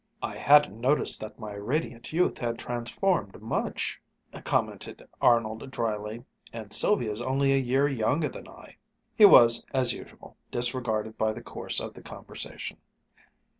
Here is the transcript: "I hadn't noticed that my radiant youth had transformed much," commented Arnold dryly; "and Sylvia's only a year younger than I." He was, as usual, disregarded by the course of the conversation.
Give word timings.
"I 0.23 0.35
hadn't 0.35 0.81
noticed 0.81 1.19
that 1.21 1.37
my 1.37 1.53
radiant 1.53 2.11
youth 2.11 2.39
had 2.39 2.57
transformed 2.57 3.39
much," 3.39 4.01
commented 4.43 5.07
Arnold 5.21 5.69
dryly; 5.69 6.25
"and 6.51 6.73
Sylvia's 6.73 7.21
only 7.21 7.53
a 7.53 7.57
year 7.57 7.87
younger 7.87 8.27
than 8.29 8.47
I." 8.47 8.77
He 9.15 9.25
was, 9.25 9.63
as 9.75 9.93
usual, 9.93 10.37
disregarded 10.49 11.19
by 11.19 11.33
the 11.33 11.43
course 11.43 11.79
of 11.79 11.93
the 11.93 12.01
conversation. 12.01 12.77